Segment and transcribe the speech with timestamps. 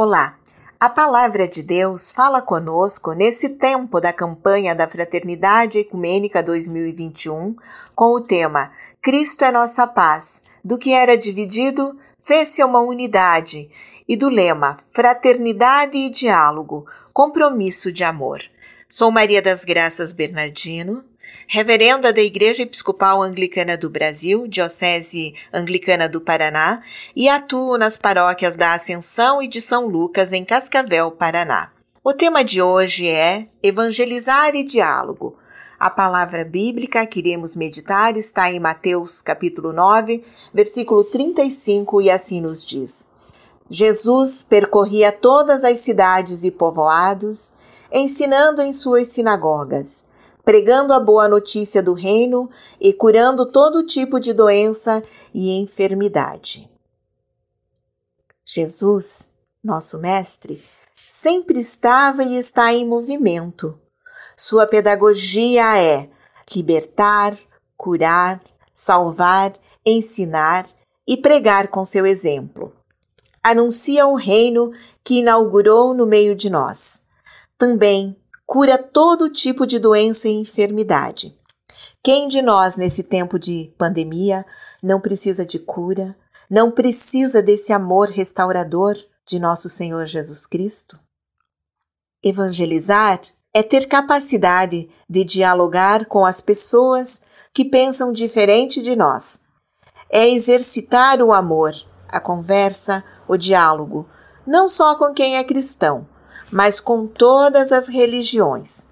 [0.00, 0.38] Olá!
[0.78, 7.56] A palavra de Deus fala conosco nesse tempo da campanha da Fraternidade Ecumênica 2021
[7.96, 8.70] com o tema
[9.02, 10.44] Cristo é nossa paz.
[10.62, 13.68] Do que era dividido, fez-se uma unidade
[14.08, 18.40] e do lema Fraternidade e Diálogo, Compromisso de Amor.
[18.88, 21.02] Sou Maria das Graças Bernardino,
[21.50, 26.82] reverenda da Igreja Episcopal Anglicana do Brasil, Diocese Anglicana do Paraná,
[27.16, 31.72] e atuo nas paróquias da Ascensão e de São Lucas, em Cascavel, Paraná.
[32.04, 35.36] O tema de hoje é Evangelizar e Diálogo.
[35.80, 40.22] A palavra bíblica que iremos meditar está em Mateus capítulo 9,
[40.52, 43.08] versículo 35 e assim nos diz:
[43.70, 47.54] Jesus percorria todas as cidades e povoados,
[47.90, 50.08] ensinando em suas sinagogas
[50.48, 52.48] pregando a boa notícia do reino
[52.80, 56.70] e curando todo tipo de doença e enfermidade.
[58.46, 59.30] Jesus,
[59.62, 60.64] nosso Mestre,
[61.06, 63.78] sempre estava e está em movimento.
[64.34, 66.08] Sua pedagogia é
[66.56, 67.36] libertar,
[67.76, 68.40] curar,
[68.72, 69.52] salvar,
[69.84, 70.66] ensinar
[71.06, 72.72] e pregar com seu exemplo.
[73.42, 74.72] Anuncia o reino
[75.04, 77.02] que inaugurou no meio de nós.
[77.58, 78.16] Também
[78.48, 81.38] cura todo tipo de doença e enfermidade.
[82.02, 84.42] Quem de nós, nesse tempo de pandemia,
[84.82, 86.16] não precisa de cura,
[86.48, 88.94] não precisa desse amor restaurador
[89.26, 90.98] de nosso Senhor Jesus Cristo?
[92.24, 93.20] Evangelizar
[93.52, 97.20] é ter capacidade de dialogar com as pessoas
[97.52, 99.42] que pensam diferente de nós.
[100.08, 101.74] É exercitar o amor,
[102.08, 104.08] a conversa, o diálogo,
[104.46, 106.08] não só com quem é cristão,
[106.50, 108.86] mas com todas as religiões.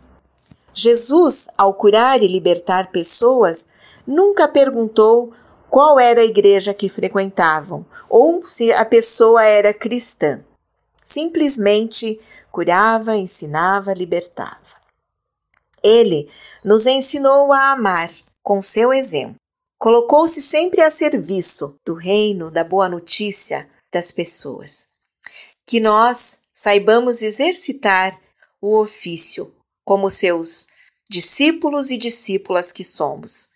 [0.72, 3.68] Jesus, ao curar e libertar pessoas,
[4.06, 5.32] nunca perguntou
[5.70, 10.44] qual era a igreja que frequentavam ou se a pessoa era cristã.
[11.02, 14.76] Simplesmente curava, ensinava, libertava.
[15.82, 16.28] Ele
[16.64, 18.08] nos ensinou a amar
[18.42, 19.36] com seu exemplo.
[19.78, 24.95] Colocou-se sempre a serviço do reino da boa notícia das pessoas.
[25.66, 28.18] Que nós saibamos exercitar
[28.60, 29.52] o ofício
[29.84, 30.68] como seus
[31.08, 33.50] discípulos e discípulas que somos.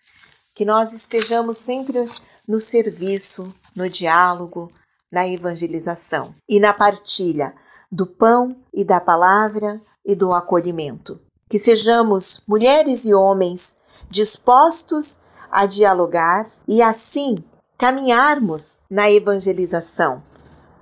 [0.55, 2.05] Que nós estejamos sempre
[2.47, 4.69] no serviço, no diálogo,
[5.11, 7.53] na evangelização e na partilha
[7.91, 11.19] do pão e da palavra e do acolhimento.
[11.49, 13.77] Que sejamos mulheres e homens
[14.09, 17.35] dispostos a dialogar e assim
[17.77, 20.23] caminharmos na evangelização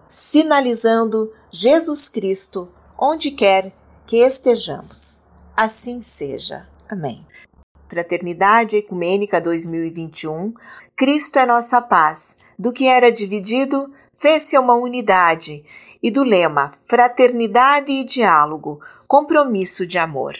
[0.09, 3.71] sinalizando Jesus Cristo onde quer
[4.07, 5.21] que estejamos.
[5.55, 6.67] Assim seja.
[6.89, 7.23] Amém.
[7.87, 10.53] Fraternidade Ecumênica 2021,
[10.95, 12.37] Cristo é nossa paz.
[12.57, 15.63] Do que era dividido, fez-se uma unidade.
[16.01, 20.35] E do lema Fraternidade e Diálogo, Compromisso de Amor.